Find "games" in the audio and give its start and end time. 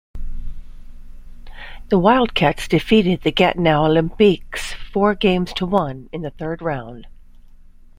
5.13-5.53